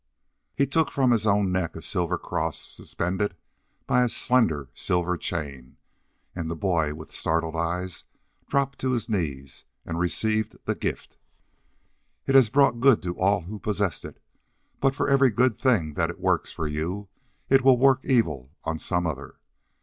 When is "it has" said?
12.25-12.49